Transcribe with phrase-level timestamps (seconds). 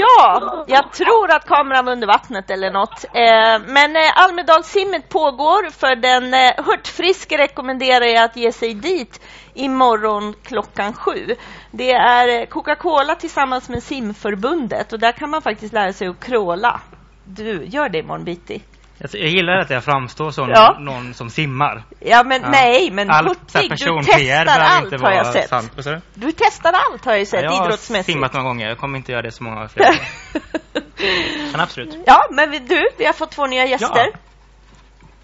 [0.00, 3.04] Ja, jag tror att kameran var under vattnet eller något.
[3.04, 5.70] Eh, men eh, Almedalssimmet pågår.
[5.70, 9.20] För den eh, hurtfriske rekommenderar jag att ge sig dit
[9.54, 11.36] imorgon klockan sju.
[11.70, 16.80] Det är Coca-Cola tillsammans med simförbundet och där kan man faktiskt lära sig att kråla.
[17.24, 18.62] Du, gör det imorgon bitti.
[19.00, 20.76] Jag gillar att jag framstår som ja.
[20.80, 21.82] någon som simmar.
[22.00, 22.50] Ja, men ja.
[22.50, 25.48] nej, men All, hurtig, du testar allt har jag sett.
[25.48, 25.72] Sant,
[26.14, 27.90] du testar allt har jag sett ja, idrottsmässigt.
[27.90, 29.86] Jag har simmat några gånger, jag kommer inte göra det så många fler
[31.52, 31.98] Men absolut.
[32.06, 34.12] Ja, men du, vi har fått två nya gäster.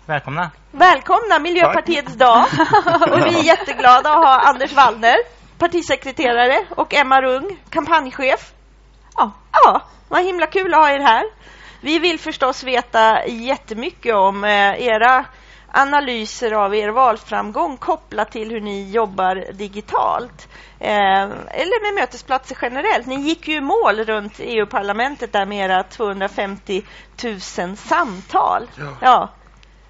[0.06, 0.51] Välkomna.
[0.70, 2.18] Välkomna, Miljöpartiets Tack.
[2.18, 2.45] dag.
[3.12, 5.16] och vi är jätteglada att ha Anders Wallner,
[5.59, 8.52] partisekreterare, och Emma Rung, kampanjchef.
[9.16, 11.24] Ja, ja vad himla kul att ha er här.
[11.80, 15.25] Vi vill förstås veta jättemycket om eh, era
[15.77, 20.49] analyser av er valframgång kopplat till hur ni jobbar digitalt.
[20.80, 23.07] Eh, eller med mötesplatser generellt.
[23.07, 26.83] Ni gick ju i mål runt EU-parlamentet där med era 250
[27.25, 27.41] 000
[27.77, 28.63] samtal.
[28.79, 28.96] Ja.
[29.01, 29.30] ja.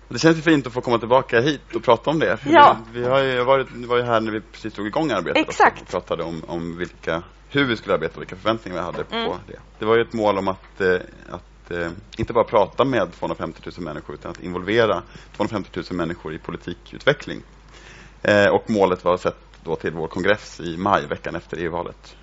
[0.08, 2.38] Det känns fint att få komma tillbaka hit och prata om det.
[2.44, 2.76] Ja.
[2.92, 5.82] Vi, vi har ju varit, var ju här när vi precis drog igång arbetet Exakt.
[5.82, 9.26] och pratade om, om vilka, hur vi skulle arbeta och vilka förväntningar vi hade mm.
[9.26, 9.58] på det.
[9.78, 10.94] Det var ju ett mål om att, eh,
[11.30, 15.02] att eh, inte bara prata med 250 000 människor utan att involvera
[15.36, 17.42] 250 000 människor i politikutveckling.
[18.22, 22.16] Eh, och målet var sett då till vår kongress i maj, veckan efter EU-valet.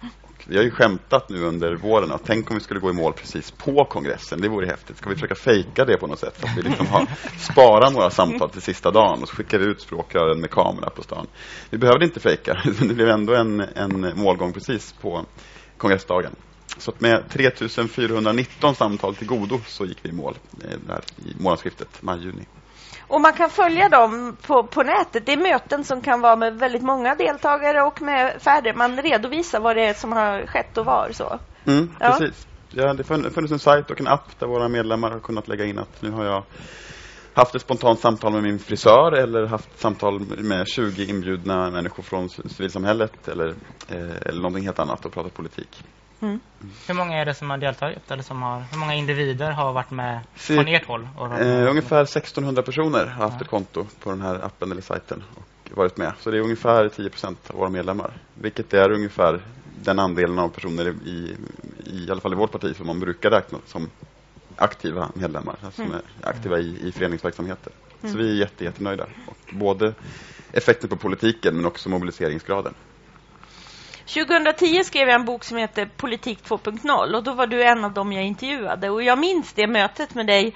[0.47, 3.13] Vi har ju skämtat nu under våren att tänk om vi skulle gå i mål
[3.13, 4.41] precis på kongressen.
[4.41, 4.97] Det vore häftigt.
[4.97, 6.37] Ska vi försöka fejka det på något sätt?
[6.39, 7.07] Så att vi liksom har,
[7.39, 11.03] sparar några samtal till sista dagen och så skickar vi ut språkrören med kamera på
[11.03, 11.27] stan.
[11.69, 12.61] Vi behövde inte fejka.
[12.79, 15.25] Det blev ändå en, en målgång precis på
[15.77, 16.35] kongressdagen.
[16.77, 22.01] Så med 3419 samtal till godo så gick vi i mål eh, där i månadsskiftet
[22.01, 22.45] maj-juni.
[23.07, 25.25] Och man kan följa dem på, på nätet.
[25.25, 28.73] Det är möten som kan vara med väldigt många deltagare och med färre.
[28.75, 31.09] Man redovisar vad det är som har skett och var.
[31.11, 31.39] Så.
[31.65, 32.17] Mm, ja.
[32.19, 32.47] Precis.
[32.75, 35.79] Ja, det funnits en sajt och en app där våra medlemmar har kunnat lägga in
[35.79, 36.43] att nu har jag
[37.33, 42.29] haft ett spontant samtal med min frisör eller haft samtal med 20 inbjudna människor från
[42.29, 43.47] civilsamhället eller,
[43.87, 45.83] eh, eller någonting helt annat och pratat politik.
[46.23, 46.39] Mm.
[46.87, 48.11] Hur många är det som har deltagit?
[48.11, 51.07] Eller som har, hur många individer har varit med från ert håll?
[51.39, 53.41] Eh, ungefär 1600 personer har haft ja.
[53.41, 56.13] ett konto på den här appen eller sajten och varit med.
[56.19, 58.11] Så det är ungefär 10 procent av våra medlemmar.
[58.33, 59.41] Vilket är ungefär
[59.83, 61.37] den andelen av personer i, i,
[61.85, 63.89] i alla fall i vårt parti som man brukar räkna som
[64.55, 65.91] aktiva medlemmar, alltså mm.
[65.91, 67.73] som är aktiva i, i föreningsverksamheter.
[68.01, 68.13] Mm.
[68.13, 69.05] Så vi är jätte, jättenöjda.
[69.27, 69.93] Och både
[70.51, 72.73] effekten på politiken men också mobiliseringsgraden.
[74.05, 77.93] 2010 skrev jag en bok som heter Politik 2.0 och då var du en av
[77.93, 80.53] dem jag intervjuade och jag minns det mötet med dig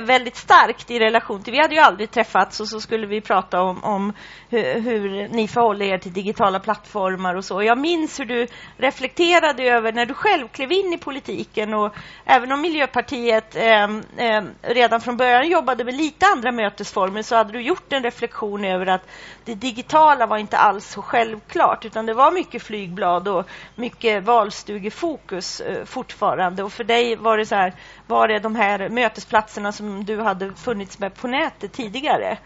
[0.00, 3.60] väldigt starkt i relation till, vi hade ju aldrig träffats och så skulle vi prata
[3.60, 4.12] om, om
[4.48, 7.62] hur, hur, ni förhåller er till digitala plattformar och så.
[7.62, 8.46] Jag minns hur du
[8.76, 11.94] reflekterade över när du själv klev in i politiken och
[12.24, 13.84] även om Miljöpartiet eh,
[14.16, 18.64] eh, redan från början jobbade med lite andra mötesformer så hade du gjort en reflektion
[18.64, 19.08] över att
[19.44, 25.60] det digitala var inte alls så självklart utan det var mycket flygblad och mycket valstugefokus
[25.60, 26.62] eh, fortfarande.
[26.62, 27.74] Och för dig var det så här,
[28.06, 32.38] var det de här mötesplatserna som du hade funnits med på nätet tidigare?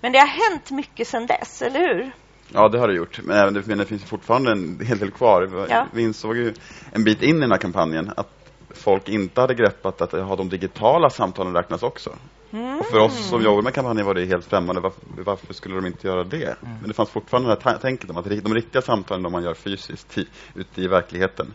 [0.00, 2.12] Men det har hänt mycket sedan dess, eller hur?
[2.48, 3.20] Ja, det har det gjort.
[3.22, 5.66] Men, även det, men det finns fortfarande en hel del kvar.
[5.70, 5.86] Ja.
[5.92, 6.54] Vi insåg ju
[6.92, 10.48] en bit in i den här kampanjen att folk inte hade greppat att ha de
[10.48, 12.10] digitala samtalen räknas också.
[12.52, 12.78] Mm.
[12.78, 14.80] Och för oss som jobbar med kampanjen var det helt främmande.
[14.80, 16.56] Varför, varför skulle de inte göra det?
[16.62, 16.78] Mm.
[16.80, 19.54] Men det fanns fortfarande det här tänket om att de riktiga samtalen de man gör
[19.54, 20.18] fysiskt
[20.54, 21.54] ute i verkligheten.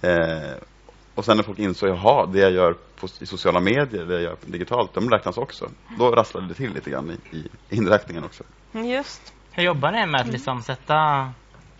[0.00, 0.56] Eh,
[1.14, 4.22] och sen när folk insåg, jaha, det jag gör på, i sociala medier, det jag
[4.22, 5.70] gör digitalt, de räknas också.
[5.98, 8.44] Då rasslade det till lite grann i, i inräkningen också.
[8.72, 9.32] Just.
[9.50, 11.30] Hur jobbar ni med att liksom sätta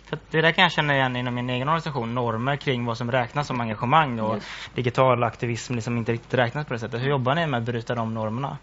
[0.09, 3.11] för det där kan jag känna igen inom min egen organisation, normer kring vad som
[3.11, 4.47] räknas som engagemang och Just.
[4.75, 7.01] digital aktivism liksom inte riktigt räknas på det sättet.
[7.01, 8.57] Hur jobbar ni med att bryta de normerna?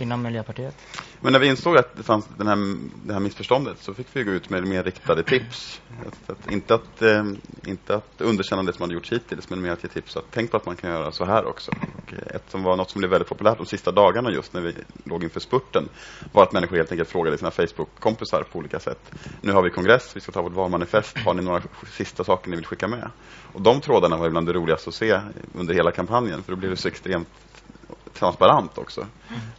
[0.00, 0.76] Inom Miljöpartiet.
[1.20, 4.24] Men när vi insåg att det fanns den här, det här missförståndet så fick vi
[4.24, 5.80] gå ut med mer riktade tips.
[6.06, 7.24] Att, att, inte, att, eh,
[7.66, 10.16] inte att underkänna det som man gjort hittills, men mer att ge tips.
[10.16, 11.70] Att tänk på att man kan göra så här också.
[11.70, 14.74] Och ett som var något som blev väldigt populärt de sista dagarna just när vi
[15.04, 15.88] låg inför spurten
[16.32, 19.10] var att människor helt enkelt frågade sina Facebook-kompisar på olika sätt.
[19.40, 21.18] Nu har vi kongress, vi ska ta vårt valmanifest.
[21.18, 23.10] Har ni några sista saker ni vill skicka med?
[23.52, 25.20] Och de trådarna var ibland det roligaste att se
[25.54, 27.28] under hela kampanjen, för då blev det så extremt
[28.14, 29.06] transparent också.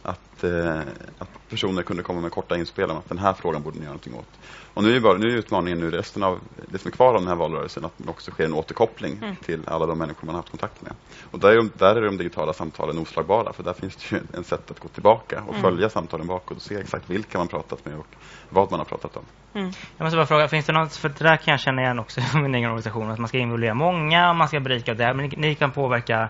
[0.02, 0.80] Att, eh,
[1.18, 3.92] att personer kunde komma med korta inspel om att den här frågan borde ni göra
[3.92, 4.38] någonting åt.
[4.74, 7.20] Och nu är, bara, nu är utmaningen nu resten av det som är kvar av
[7.20, 9.36] den här valrörelsen att det också sker en återkoppling mm.
[9.36, 10.92] till alla de människor man har haft kontakt med.
[11.30, 14.22] Och där är, de, där är de digitala samtalen oslagbara för där finns det ju
[14.34, 15.62] en sätt att gå tillbaka och mm.
[15.62, 18.06] följa samtalen bakåt och se exakt vilka man pratat med och
[18.48, 19.24] vad man har pratat om.
[19.54, 19.72] Mm.
[19.96, 22.20] Jag måste bara fråga, finns det något, för det där kan jag känna igen också
[22.20, 25.28] i min egen organisation, att man ska involvera många och man ska berika det, men
[25.28, 26.28] ni, ni kan påverka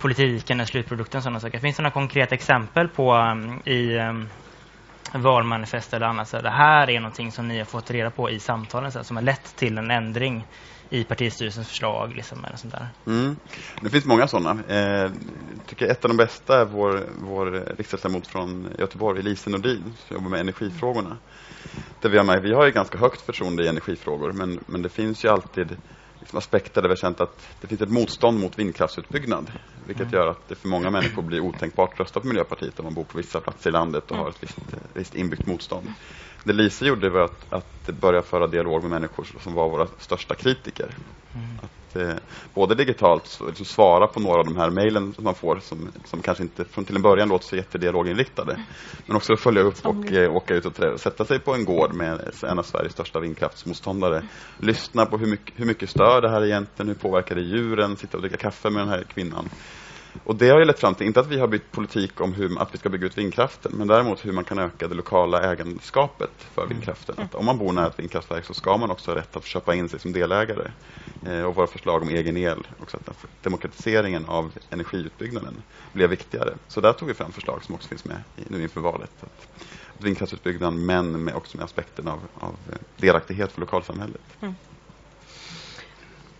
[0.00, 1.58] politiken, slutprodukten, sådana saker.
[1.58, 4.28] Finns det några konkreta exempel på um, i um,
[5.12, 6.28] valmanifest eller annat.
[6.28, 9.16] Så det här är någonting som ni har fått reda på i samtalen så som
[9.16, 10.46] har lett till en ändring
[10.90, 12.14] i partistyrelsens förslag.
[12.16, 12.88] Liksom, eller sånt där.
[13.06, 13.36] Mm.
[13.80, 14.50] Det finns många sådana.
[14.50, 15.10] Eh,
[15.66, 20.30] tycker ett av de bästa är vår, vår riksdagsledamot från Göteborg, Elise Nordin, som jobbar
[20.30, 21.16] med energifrågorna.
[22.00, 24.88] Där vi, har med, vi har ju ganska högt förtroende i energifrågor, men, men det
[24.88, 25.76] finns ju alltid
[26.20, 29.52] liksom aspekter där vi har känt att det finns ett motstånd mot vindkraftsutbyggnad.
[29.86, 30.14] Vilket mm.
[30.14, 33.04] gör att det för många människor blir otänkbart att rösta på Miljöpartiet om man bor
[33.04, 34.58] på vissa platser i landet och har ett visst,
[34.94, 35.92] visst inbyggt motstånd.
[36.44, 40.34] Det Lise gjorde var att, att börja föra dialog med människor som var våra största
[40.34, 40.94] kritiker.
[41.34, 41.58] Mm.
[41.90, 42.14] Att, eh,
[42.54, 46.22] både digitalt liksom svara på några av de här mejlen som man får som, som
[46.22, 48.64] kanske inte från till en början låter så jättedialoginriktade.
[49.06, 52.32] Men också följa upp och eh, åka ut och sätta sig på en gård med
[52.42, 54.22] en av Sveriges största vindkraftsmotståndare.
[54.58, 58.16] Lyssna på hur mycket, hur mycket stör det här egentligen, hur påverkar det djuren, sitta
[58.16, 59.48] och dricka kaffe med den här kvinnan.
[60.24, 62.62] Och det har ju lett fram till, inte att vi har bytt politik om hur,
[62.62, 66.30] att vi ska bygga ut vindkraften, men däremot hur man kan öka det lokala ägandeskapet
[66.54, 66.74] för mm.
[66.74, 67.14] vindkraften.
[67.18, 69.74] Att om man bor nära ett vindkraftverk så ska man också ha rätt att köpa
[69.74, 70.70] in sig som delägare.
[71.26, 75.62] Eh, och våra förslag om egen el, också att demokratiseringen av energiutbyggnaden
[75.92, 76.54] blev viktigare.
[76.68, 79.10] Så där tog vi fram förslag som också finns med nu inför valet.
[79.20, 79.48] Att,
[79.96, 82.56] att vindkraftsutbyggnaden, men med också med aspekten av, av
[82.96, 84.22] delaktighet för lokalsamhället.
[84.40, 84.54] Mm.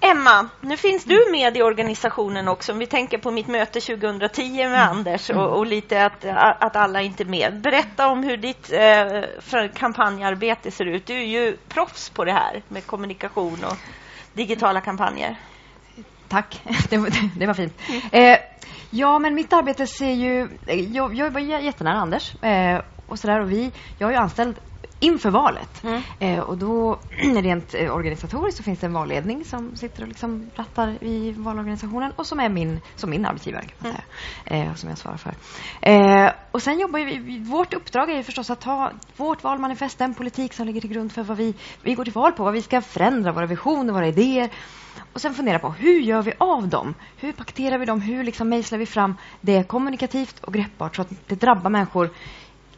[0.02, 2.73] Emma, nu finns du med i organisationen också.
[2.73, 4.88] Om vi tänker på mitt möte 2010 med mm.
[4.88, 6.25] Anders och, och, lite att,
[6.64, 7.61] att alla inte är med.
[7.61, 11.06] Berätta om hur ditt eh, kampanjarbete ser ut.
[11.06, 13.76] Du är ju proffs på det här med kommunikation och
[14.32, 15.37] digitala kampanjer.
[16.29, 17.81] Tack, det var, det var fint.
[18.12, 18.38] Eh,
[18.91, 20.49] ja, men mitt arbete ser ju...
[20.93, 23.41] Jag, jag var jättenära Anders eh, och sådär.
[23.41, 24.56] Och vi, jag är ju anställd
[25.00, 25.85] inför valet.
[25.85, 26.02] Mm.
[26.19, 26.99] Eh, och då
[27.43, 32.12] rent eh, organisatoriskt så finns det en valledning som sitter och liksom rattar i valorganisationen
[32.17, 34.64] och som är min, som min arbetsgivare kan man säga.
[34.64, 35.35] Eh, som jag svarar för.
[35.82, 40.14] Eh, och sen jobbar vi, vårt uppdrag är ju förstås att ta vårt valmanifest, den
[40.14, 42.62] politik som ligger till grund för vad vi, vi går till val på, vad vi
[42.62, 44.50] ska förändra, våra visioner, våra idéer.
[45.12, 46.94] Och sen fundera på hur gör vi av dem?
[47.17, 48.00] Hur paketerar vi dem?
[48.00, 52.11] Hur liksom mejslar vi fram det kommunikativt och greppbart så att det drabbar människor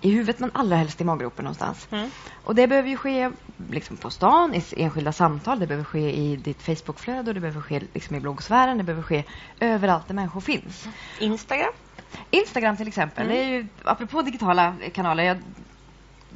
[0.02, 1.88] i huvudet men allra helst i maggropen någonstans.
[1.90, 2.10] Mm.
[2.44, 3.30] Och det behöver ju ske
[3.70, 7.60] liksom på stan, i enskilda samtal, det behöver ske i ditt Facebookflöde och det behöver
[7.60, 9.24] ske liksom i bloggsfären, det behöver ske
[9.60, 10.88] överallt där människor finns.
[11.20, 11.72] Instagram?
[12.30, 13.36] Instagram till exempel, mm.
[13.36, 15.38] det är ju, apropå digitala kanaler, jag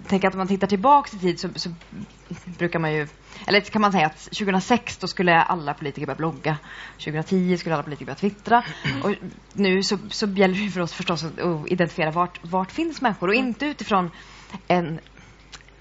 [0.09, 1.71] tänker att om man tittar tillbaka i tid så, så,
[2.59, 3.09] brukar man ju...
[3.47, 6.57] Eller kan man säga att 2006 då skulle alla politiker börja blogga.
[6.99, 8.65] 2010 skulle alla politiker börja twittra.
[9.03, 9.15] Och
[9.53, 11.33] nu så, så gäller det för oss förstås att
[11.67, 14.11] identifiera vart, vart finns människor och inte utifrån
[14.69, 15.01] en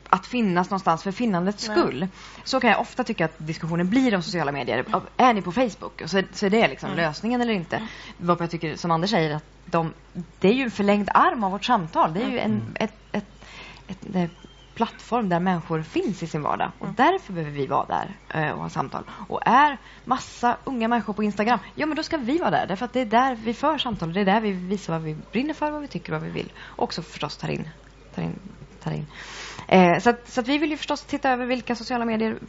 [0.09, 1.99] att finnas någonstans för finnandets skull.
[1.99, 2.09] Nej.
[2.43, 4.85] Så kan jag ofta tycka att diskussionen blir om sociala medier.
[5.17, 6.01] Är ni på Facebook?
[6.01, 6.97] Och så, så är det liksom mm.
[6.97, 7.75] lösningen eller inte.
[7.75, 7.87] Mm.
[8.17, 9.93] Vad jag tycker, som Anders säger, att de,
[10.39, 12.13] det är ju en förlängd arm av vårt samtal.
[12.13, 12.73] Det är ju en, mm.
[12.75, 12.93] ett,
[13.87, 14.31] ett ett,
[14.75, 16.71] plattform där människor finns i sin vardag.
[16.79, 16.95] Och mm.
[16.97, 19.03] därför behöver vi vara där eh, och ha samtal.
[19.27, 22.67] Och är massa unga människor på Instagram, ja men då ska vi vara där.
[22.67, 24.13] Därför att det är där vi för samtal.
[24.13, 26.51] Det är där vi visar vad vi brinner för, vad vi tycker, vad vi vill.
[26.59, 27.69] Och också förstås tar in.
[28.15, 28.39] Tar in,
[28.83, 29.05] tar in.
[29.67, 32.39] Eh, så, att, så att vi vill ju förstås titta över vilka sociala medier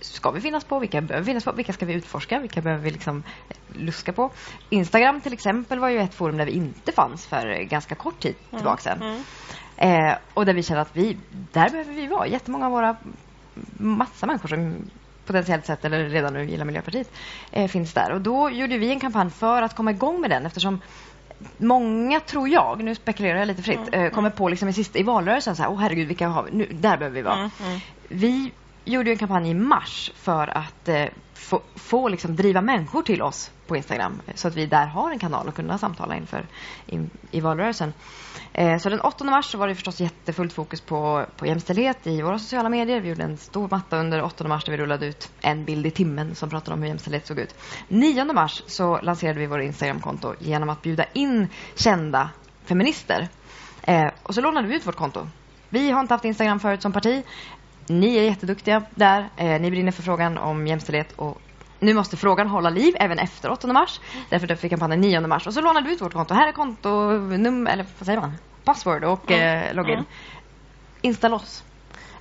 [0.00, 0.78] ska vi finnas på?
[0.78, 1.52] Vilka behöver finnas på?
[1.52, 2.38] Vilka ska vi utforska?
[2.38, 3.22] Vilka behöver vi liksom
[3.72, 4.30] luska på?
[4.70, 8.34] Instagram till exempel var ju ett forum där vi inte fanns för ganska kort tid
[8.50, 8.58] mm.
[8.58, 9.02] tillbaka sedan.
[9.02, 9.22] Mm.
[9.82, 11.16] Eh, och där vi känner att vi,
[11.52, 12.26] där behöver vi vara.
[12.26, 12.96] Jättemånga av våra,
[13.78, 14.74] massa människor som
[15.26, 17.12] potentiellt sett eller redan nu gillar Miljöpartiet
[17.50, 18.12] eh, finns där.
[18.12, 20.80] Och då gjorde vi en kampanj för att komma igång med den eftersom
[21.56, 24.36] många, tror jag, nu spekulerar jag lite fritt, mm, eh, kommer mm.
[24.36, 26.50] på liksom i, sista, i valrörelsen så här, åh herregud, vilka har vi?
[26.52, 27.34] Nu, där behöver vi vara.
[27.34, 27.80] Mm, mm.
[28.08, 28.52] vi
[28.84, 33.50] gjorde en kampanj i mars för att eh, få, få liksom driva människor till oss
[33.66, 36.46] på Instagram så att vi där har en kanal att kunna samtala inför
[36.86, 37.92] i, i valrörelsen.
[38.52, 42.22] Eh, så den 8 mars så var det förstås jättefullt fokus på, på jämställdhet i
[42.22, 43.00] våra sociala medier.
[43.00, 45.90] Vi gjorde en stor matta under 8 mars där vi rullade ut en bild i
[45.90, 47.54] timmen som pratade om hur jämställdhet såg ut.
[47.88, 52.30] 9 mars så lanserade vi vårt Instagramkonto genom att bjuda in kända
[52.64, 53.28] feminister.
[53.82, 55.28] Eh, och så lånade vi ut vårt konto.
[55.68, 57.24] Vi har inte haft Instagram förut som parti.
[57.86, 59.28] Ni är jätteduktiga där.
[59.36, 61.40] Eh, ni brinner för frågan om jämställdhet och
[61.78, 64.00] nu måste frågan hålla liv även efter 8 mars.
[64.30, 65.46] Därför döpte vi kampanjen 9 mars.
[65.46, 66.34] Och så lånade vi ut vårt konto.
[66.34, 68.32] Här är kontonummer, eller vad säger man?
[68.64, 69.94] Password och eh, login.
[69.94, 70.04] Mm.
[71.00, 71.64] Insta loss.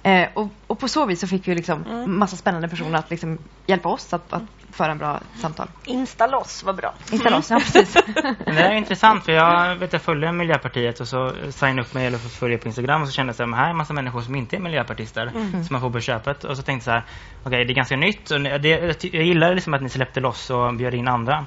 [0.04, 2.20] Eh, och, och på så vis så fick vi liksom Mm.
[2.20, 4.44] massa spännande personer att liksom hjälpa oss att, att
[4.74, 5.68] föra en bra samtal.
[5.86, 6.94] Instaloss var bra.
[7.12, 7.94] Insta loss, ja precis.
[8.46, 12.18] Det är intressant för jag vet jag följer Miljöpartiet och så signade upp mig eller
[12.18, 14.56] följer på Instagram och så kände jag att här är en massa människor som inte
[14.56, 17.74] är miljöpartister som man får på köpet och så tänkte jag så här okej det
[17.74, 21.08] är ganska nytt och det, jag gillar liksom att ni släppte loss och bjöd in
[21.08, 21.46] andra.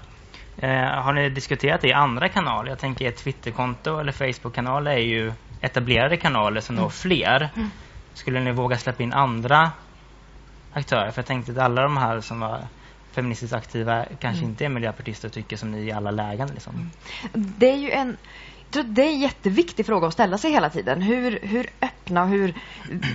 [0.57, 2.69] Eh, har ni diskuterat det i andra kanaler?
[2.71, 7.51] Jag tänker ett Twitterkonto eller Facebook-kanal är ju etablerade kanaler som når fler.
[8.15, 9.73] Skulle ni våga släppa in andra
[10.73, 11.11] aktörer?
[11.11, 12.67] För jag tänkte att alla de här som var
[13.13, 16.49] feministiskt aktiva kanske inte är miljöpartister och tycker som ni i alla lägen.
[16.49, 16.91] Liksom.
[17.33, 18.17] Det är ju en
[18.75, 21.03] jag tror det är en jätteviktig fråga att ställa sig hela tiden.
[21.03, 22.55] Hur, hur öppna och hur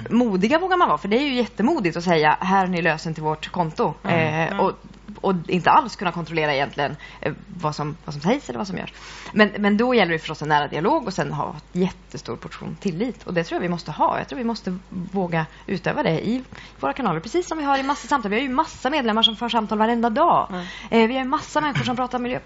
[0.09, 0.97] modiga vågar man vara?
[0.97, 3.93] För det är ju jättemodigt att säga här har ni lösen till vårt konto.
[4.03, 4.73] Eh, och,
[5.21, 8.77] och inte alls kunna kontrollera egentligen eh, vad, som, vad som sägs eller vad som
[8.77, 8.93] görs.
[9.33, 12.77] Men, men då gäller det förstås en nära dialog och sen ha en jättestor portion
[12.79, 13.23] tillit.
[13.23, 14.17] Och det tror jag vi måste ha.
[14.17, 16.43] Jag tror vi måste våga utöva det i
[16.79, 17.19] våra kanaler.
[17.19, 18.31] Precis som vi har i massa samtal.
[18.31, 20.47] Vi har ju massa medlemmar som för samtal varenda dag.
[20.89, 22.39] Eh, vi har ju massa människor som pratar miljö,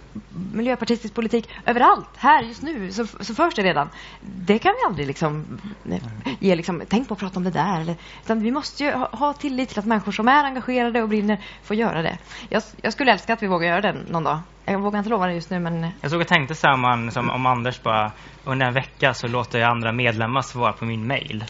[0.54, 2.10] miljöpartistisk politik överallt.
[2.18, 3.90] Här just nu så, så förs det redan.
[4.22, 5.60] Det kan vi aldrig liksom,
[5.92, 6.04] eh,
[6.40, 7.82] ge liksom, tänk på att prata om det där.
[7.82, 11.10] Eller, utan vi måste ju ha, ha tillit till att människor som är engagerade och
[11.10, 12.18] brinner får göra det.
[12.50, 14.40] Jag, jag skulle älska att vi vågar göra det någon dag.
[14.66, 16.82] Jag vågar inte lova det just nu men Jag såg och tänkte så här om,
[16.82, 18.12] man, som, om Anders bara
[18.44, 21.46] under en vecka så låter jag andra medlemmar svara på min mail.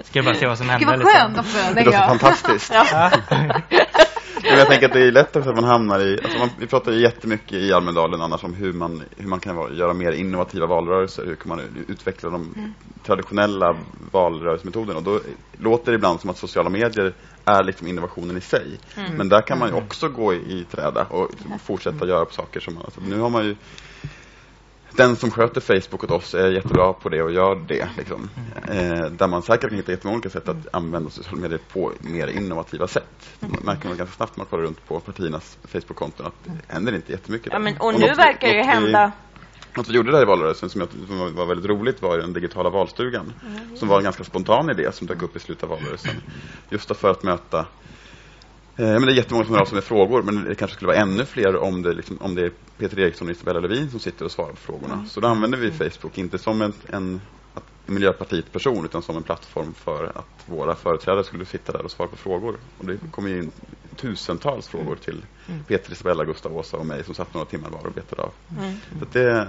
[0.00, 1.04] Ska jag bara se vad som Gud händer.
[1.04, 1.58] vad skönt också.
[1.58, 2.20] Det tänker låter jag.
[2.20, 2.72] fantastiskt.
[4.56, 6.92] jag tänker att det är lätt också att man hamnar i, alltså man, vi pratar
[6.92, 10.66] ju jättemycket i Almedalen annars om hur man, hur man kan vara, göra mer innovativa
[10.66, 13.76] valrörelser, hur kan man utveckla de traditionella
[14.12, 14.98] valrörelsemetoderna.
[14.98, 15.20] Och då
[15.58, 17.14] låter det ibland som att sociala medier
[17.44, 18.78] är liksom innovationen i sig.
[19.16, 21.30] Men där kan man ju också gå i, i träda och
[21.64, 23.56] fortsätta göra på saker som man, alltså nu har man ju
[24.96, 27.88] den som sköter Facebook åt oss är jättebra på det och gör det.
[27.98, 28.30] Liksom.
[28.68, 32.26] Eh, där man säkert kan hitta jättemånga olika sätt att använda sociala medier på mer
[32.26, 33.36] innovativa sätt.
[33.40, 36.94] Man märker man ganska snabbt när man kollar runt på partiernas Facebook-konton att det händer
[36.94, 37.52] inte jättemycket.
[37.52, 39.12] Ja, men, och något nu vi- verkar det något hända
[39.76, 42.70] Något vi gjorde där i valrörelsen som, jag, som var- väldigt roligt var den digitala
[42.70, 43.32] valstugan.
[43.74, 46.14] Som var en ganska spontan idé som dök upp i slutet av valrörelsen.
[46.70, 47.66] Just för att möta
[48.82, 50.98] men det är jättemånga som hör av sig med frågor, men det kanske skulle vara
[50.98, 54.24] ännu fler om det, liksom, om det är Peter Eriksson och Isabella Lövin som sitter
[54.24, 55.04] och svarar på frågorna.
[55.06, 57.20] Så då använder vi Facebook, inte som en, en,
[57.86, 62.16] Miljöpartiet-person, utan som en plattform för att våra företrädare skulle sitta där och svara på
[62.16, 62.56] frågor.
[62.78, 63.50] Och det kommer ju in
[63.96, 65.24] tusentals frågor till
[65.66, 68.32] Peter, Isabella, Gustav, Åsa och mig som satt några timmar var och betade av.
[68.98, 69.48] Så att det,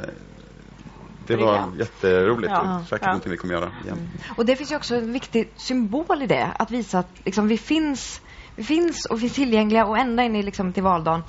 [1.28, 2.80] det var jätteroligt Ja.
[2.80, 3.08] och säkert Ja.
[3.08, 4.10] någonting vi kommer göra igen.
[4.38, 6.46] Och det finns ju också en viktig symbol i det.
[6.60, 8.22] Att visa att liksom, vi, finns,
[8.58, 11.24] finns och finns tillgängliga och ända in i, liksom, till valdagen.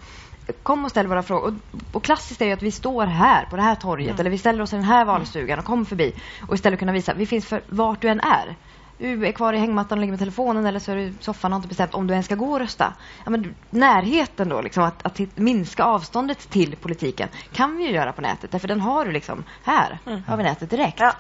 [0.63, 1.47] Kom och ställ våra frågor.
[1.73, 4.39] Och, och klassiskt är ju att vi står här på det här torget eller vi
[4.39, 6.15] ställer oss i den här valstugan och kommer förbi.
[6.49, 8.57] Och istället kunna visa vi finns för vart du än är.
[8.99, 11.53] Du är kvar i hängmattan och ligger med telefonen eller så är du i soffan
[11.53, 12.95] och har inte bestämt om du ens ska gå och rösta.
[13.25, 18.13] Ja, men närheten då, liksom, att, att minska avståndet till politiken kan vi ju göra
[18.13, 18.51] på nätet.
[18.51, 21.01] Därför den har du liksom här, har vi nätet direkt.
[21.01, 21.13] Ja.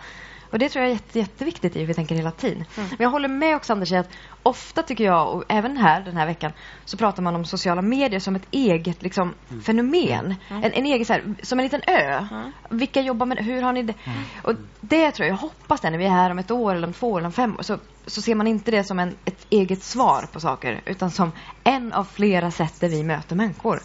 [0.50, 2.64] Och det tror jag är jätte, jätteviktigt i hur vi tänker hela tiden.
[2.76, 4.10] Men jag håller med också Anders i att
[4.42, 6.52] ofta tycker jag, och även här den här veckan,
[6.84, 9.34] så pratar man om sociala medier som ett eget liksom,
[9.66, 10.34] fenomen.
[10.48, 12.26] En, en egen, så här, som en liten ö.
[12.68, 13.42] Vilka jobbar med det?
[13.42, 13.94] Hur har ni det?
[14.42, 16.86] Och det tror jag, jag hoppas det när vi är här om ett år eller
[16.86, 19.14] om två år eller om fem år, så, så ser man inte det som en,
[19.24, 21.32] ett eget svar på saker, utan som
[21.64, 23.80] en av flera sätt där vi möter människor.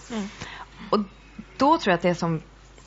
[0.89, 0.99] Och
[1.57, 2.41] då tror jag att det som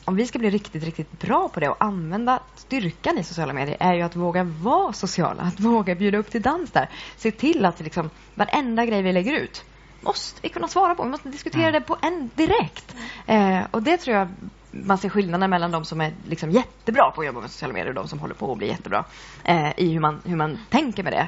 [0.09, 3.77] om vi ska bli riktigt, riktigt bra på det och använda styrkan i sociala medier
[3.79, 6.89] är ju att våga vara sociala, att våga bjuda upp till dans där.
[7.17, 9.65] Se till att liksom, varenda grej vi lägger ut
[10.01, 11.03] måste vi kunna svara på.
[11.03, 12.95] Vi måste diskutera det på en direkt.
[13.25, 14.27] Eh, och det tror jag
[14.71, 17.89] man ser skillnaden mellan de som är liksom jättebra på att jobba med sociala medier
[17.89, 19.05] och de som håller på att bli jättebra
[19.43, 21.27] eh, i hur man, hur man tänker med det.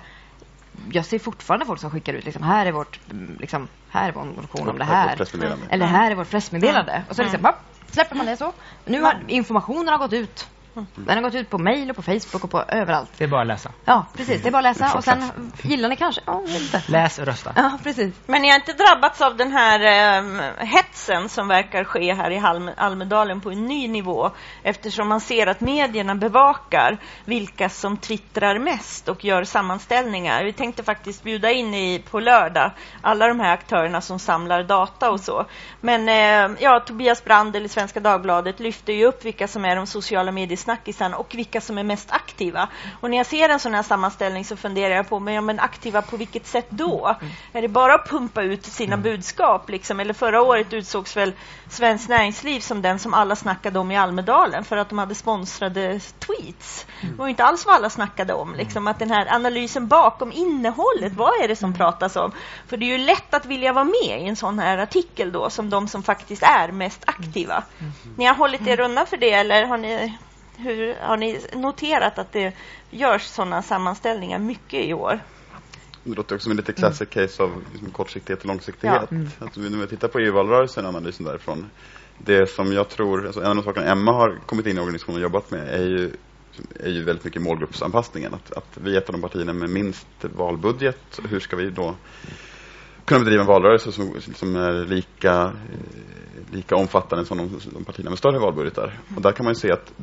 [0.92, 4.14] Jag ser fortfarande folk som skickar ut liksom, här är vårt, mm, liksom, här är
[4.14, 5.22] vår motion om det Här.
[5.70, 7.04] Eller här är vårt pressmeddelande.
[7.10, 7.56] Och så liksom, hopp,
[7.92, 8.54] släpper man det så.
[8.86, 10.48] Nu har informationen har gått ut.
[10.74, 13.10] Den har gått ut på mail och på Facebook och på överallt.
[13.18, 13.72] Det är bara att läsa.
[13.86, 14.42] Ja, precis.
[14.42, 16.22] Det är bara att läsa och sen gillar ni kanske.
[16.26, 16.84] Ja, inte.
[16.88, 17.54] Läs och rösta.
[17.56, 18.14] Ja, precis.
[18.26, 22.38] Men ni har inte drabbats av den här eh, hetsen som verkar ske här i
[22.38, 24.32] Halm- Almedalen på en ny nivå
[24.64, 30.44] eftersom man ser att medierna bevakar vilka som twittrar mest och gör sammanställningar.
[30.44, 35.12] Vi tänkte faktiskt bjuda in i, på lördag alla de här aktörerna som samlar data
[35.12, 35.46] och så.
[35.82, 39.88] Men eh, ja, Tobias Brandel i Svenska Dagbladet lyfter ju upp vilka som är de
[39.88, 42.68] sociala medier snackisarna och vilka som är mest aktiva.
[43.02, 45.60] Och när jag ser en sån här sammanställning så funderar jag på, men, ja, men
[45.60, 47.16] aktiva på vilket sätt då?
[47.54, 49.70] Är det bara att pumpa ut sina budskap?
[49.70, 50.00] Liksom?
[50.00, 51.34] Eller förra året utsågs väl
[51.70, 56.00] Svenskt Näringsliv som den som alla snackade om i Almedalen för att de hade sponsrade
[56.00, 56.86] tweets.
[57.02, 58.56] Det var inte alls vad alla snackade om.
[58.56, 62.32] Liksom, att den här analysen bakom innehållet, vad är det som pratas om?
[62.68, 65.50] För det är ju lätt att vilja vara med i en sån här artikel då,
[65.50, 67.64] som de som faktiskt är mest aktiva.
[68.18, 70.18] Ni har hållit er undan för det, eller har ni,
[70.58, 72.54] hur, har ni noterat att det
[72.90, 75.20] görs sådana sammanställningar mycket i år?
[76.04, 79.10] Det låter också som en lite classic case av liksom kortsiktighet och långsiktighet.
[79.40, 81.70] Alltså, när vi tittar på EU-valrörelsen, analysen därifrån.
[82.18, 85.16] Det som jag tror, alltså en av de sakerna Emma har kommit in i organisationen
[85.16, 86.12] och jobbat med är ju,
[86.80, 88.34] är ju väldigt mycket målgruppsanpassningen.
[88.34, 91.20] Att, att vi är ett av de partierna med minst valbudget.
[91.30, 91.96] Hur ska vi då
[93.06, 98.10] kunna bedriva en valrörelse som, som är lika, eh, lika omfattande som de, de partierna
[98.10, 99.00] med större valbudgetar.
[99.16, 99.94] Och där kan man ju se att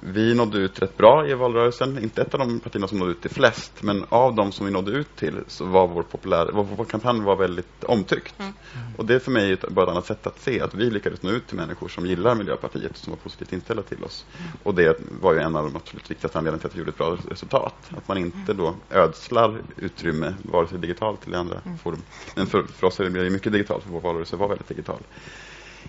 [0.00, 1.98] vi nådde ut rätt bra i valrörelsen.
[2.02, 4.72] Inte ett av de partierna som nådde ut till flest, men av de som vi
[4.72, 8.34] nådde ut till så var vår, populär, vår, vår kampanj var väldigt omtyckt.
[8.38, 8.52] Mm.
[8.96, 11.22] Och det är för mig ett, bara ett annat sätt att se att vi lyckades
[11.22, 14.26] nå ut till människor som gillar Miljöpartiet och som var positivt inställda till oss.
[14.62, 16.98] Och det var ju en av de absolut viktigaste anledningarna till att vi gjorde ett
[16.98, 17.74] bra resultat.
[17.96, 22.02] Att man inte då ödslar utrymme, vare sig digitalt eller andra forum.
[22.36, 25.00] Men för, för oss är det mycket digitalt, för vår valrörelse var väldigt digital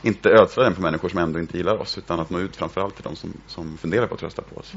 [0.01, 2.95] inte ödsla den på människor som ändå inte gillar oss utan att nå ut framförallt
[2.95, 4.73] till de som, som funderar på att rösta på oss.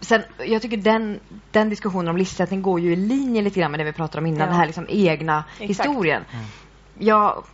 [0.00, 3.80] Sen, jag tycker den, den diskussionen om listsättning går ju i linje lite grann med
[3.80, 4.46] det vi pratade om innan, Ja.
[4.46, 5.88] den här liksom egna Exakt.
[5.88, 6.22] historien.
[6.98, 7.44] Jag,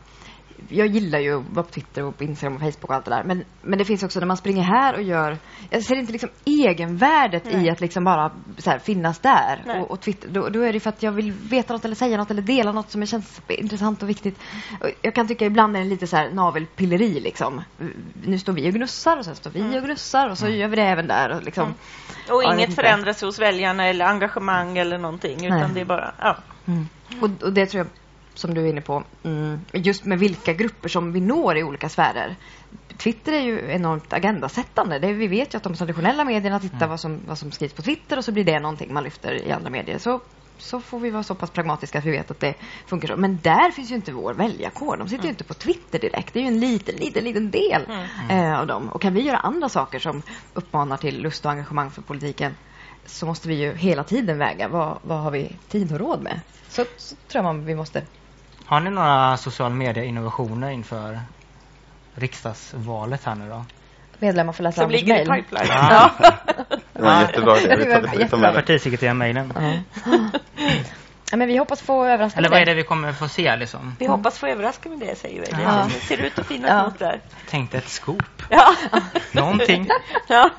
[0.69, 3.11] jag gillar ju att vara på Twitter och på Instagram och Facebook och allt det
[3.11, 3.25] där.
[3.25, 5.39] Men, men det finns också när man springer här och gör...
[5.71, 7.67] Jag ser inte liksom egenvärdet Nej.
[7.67, 9.63] i att liksom bara så här, finnas där.
[9.67, 9.81] Nej.
[9.81, 12.17] Och, och Twitter, då, då är det för att jag vill veta något eller säga
[12.17, 14.39] något eller dela något som känns intressant och viktigt.
[14.81, 17.63] Och jag kan tycka ibland är det lite så här navelpilleri liksom.
[18.25, 20.77] Nu står vi och gnussar och sen står vi och gnussar och så gör vi
[20.77, 21.37] det även där.
[21.37, 22.37] Och liksom, Mm.
[22.37, 25.71] Och Ja, inget förändras hos väljarna eller engagemang eller någonting, utan Nej.
[25.75, 26.15] det är bara...
[26.19, 26.37] Ja.
[26.67, 26.89] Mm.
[27.21, 27.87] Och, och det tror jag,
[28.41, 31.89] som du är inne på, mm, just med vilka grupper som vi når i olika
[31.89, 32.37] sfärer.
[32.97, 34.99] Twitter är ju enormt agendasättande.
[34.99, 37.83] Det, vi vet ju att de traditionella medierna tittar vad, som, vad som skrivs på
[37.83, 39.99] Twitter och så blir det någonting man lyfter i andra medier.
[39.99, 40.21] Så,
[40.59, 42.55] så får vi vara så pass pragmatiska att vi vet att det
[42.87, 43.17] funkar så.
[43.17, 44.97] Men där finns ju inte vår väljarkår.
[44.97, 46.35] De sitter ju inte på Twitter direkt.
[46.35, 47.83] Det är ju en liten, liten, liten del
[48.31, 48.89] eh, av dem.
[48.89, 50.23] Och kan vi göra andra saker som
[50.55, 52.55] uppmanar till lust och engagemang för politiken
[53.07, 56.41] så måste vi ju hela tiden väga vad, vad har vi tid och råd med.
[56.69, 58.03] Så, så tror jag man vi måste.
[58.71, 61.21] Har ni några social media-innovationer inför
[62.15, 63.65] riksdagsvalet här nu då?
[64.19, 65.67] Medlemmar får läsa Som ligger i pipeline.
[65.69, 66.11] Ja.
[66.21, 66.37] Ja.
[66.93, 68.55] Det var jättebra det.
[68.55, 69.53] Partisekreterarmejlen.
[69.57, 69.73] Ja.
[71.31, 73.97] ja, men vi hoppas få överraska Eller vad är det vi kommer få se liksom?
[73.99, 75.47] Vi hoppas få överraska med det, säger vi.
[75.47, 75.89] Det Ja.
[76.09, 76.83] ser ut att finnas Ja.
[76.83, 77.21] något där.
[77.51, 78.43] Tänkte ett scoop.
[78.51, 78.75] Ja.
[79.33, 79.89] Någonting.
[80.29, 80.51] ja.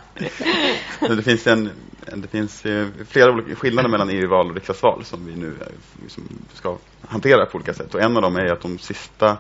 [0.99, 1.71] Det finns, en-
[2.07, 6.07] Eh, det finns eh, flera olika skillnader mellan EU-val och riksdagsval som vi nu eh,
[6.07, 7.95] som ska hantera på olika sätt.
[7.95, 9.37] Och en av dem är att de sista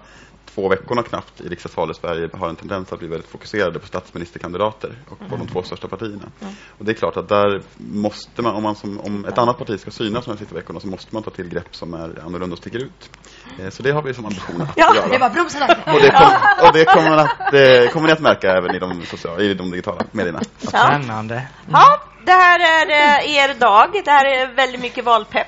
[0.55, 3.87] två veckorna knappt i riksdagsvalet i Sverige har en tendens att bli väldigt fokuserade på
[3.87, 6.25] statsministerkandidater och på de två största partierna.
[6.77, 9.79] Och det är klart att där måste man, om, man som, om ett annat parti
[9.79, 12.53] ska synas de här sista veckorna så måste man ta till grepp som är annorlunda
[12.53, 13.09] och sticker ut.
[13.59, 15.07] Eh, Så det har vi som ambition att Ja, göra.
[15.07, 15.29] Det var.
[15.29, 19.05] Och det, kom, och det kommer, att, eh, kommer ni att märka även i de,
[19.05, 20.39] sociala, i de digitala medierna.
[20.61, 20.69] Ja.
[20.69, 21.47] Spännande.
[21.71, 24.01] ja, det här är eh, er dag.
[24.05, 25.47] Det här är väldigt mycket valpepp.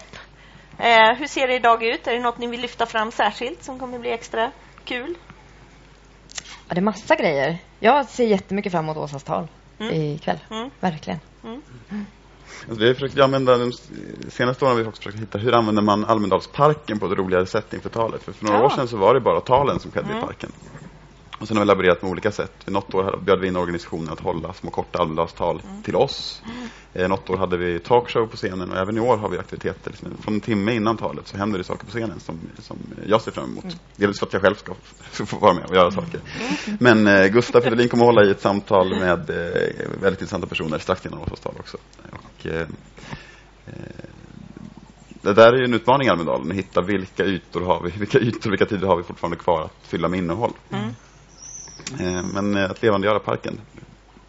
[0.78, 2.08] Eh, hur ser det idag ut?
[2.08, 4.52] Är det något ni vill lyfta fram särskilt som kommer bli extra
[4.86, 5.16] kul?
[6.68, 7.58] Ja, det är massa grejer.
[7.80, 9.48] Jag ser jättemycket fram emot Åsas tal
[9.80, 9.94] Mm.
[9.96, 10.40] ikväll.
[10.52, 10.70] Mm.
[10.80, 11.20] Verkligen.
[12.68, 13.72] Alltså, vi har försökt använda, de
[14.30, 17.74] senaste åren har vi också försökt hitta hur använder man Almedalsparken på ett roligare sätt
[17.74, 18.24] inför talet.
[18.24, 18.66] För, för några Ja.
[18.66, 20.18] år sedan så var det bara talen som skedde Mm.
[20.18, 20.52] i parken.
[21.44, 22.52] Och sen har vi laborerat med olika sätt.
[22.68, 25.84] Något år bjöd vi in organisationer att hålla små korta Almedalstal Mm.
[25.84, 26.42] till oss.
[26.94, 29.92] Eh, något år hade vi talkshow på scenen och även i år har vi aktiviteter.
[29.92, 32.78] Liksom, Från en timme innan talet så händer det saker på scenen som, som
[33.08, 33.66] jag ser fram emot.
[33.96, 34.74] Dels för att jag själv ska
[35.26, 36.20] få vara med och göra saker.
[36.80, 40.78] Men eh, Gustaf Fridolin kommer att hålla i ett samtal med eh, väldigt intressanta personer
[40.78, 41.78] strax innan Åsas tal också.
[42.12, 42.68] Och, eh,
[43.66, 43.74] eh,
[45.22, 48.20] det där är ju en utmaning i Almedalen, att hitta vilka ytor har vi, vilka
[48.20, 50.52] ytor, vilka tider har vi fortfarande kvar att fylla med innehåll.
[50.72, 50.90] Mm.
[52.00, 53.62] Eh, Men eh, att levandegöra parken,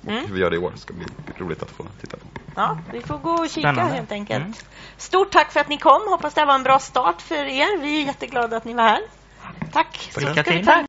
[0.09, 0.27] Mm.
[0.27, 1.07] hur vi gör det i år, ska bli
[1.39, 2.23] roligt att få titta på.
[2.57, 3.95] Ja, vi får gå och kika Spännande.
[3.95, 4.41] helt enkelt.
[4.45, 4.55] Mm.
[4.97, 6.01] Stort tack för att ni kom.
[6.09, 7.81] Hoppas det här var en bra start för er.
[7.81, 9.01] Vi är jätteglada att ni var här.
[9.73, 10.11] Tack.
[10.13, 10.21] Så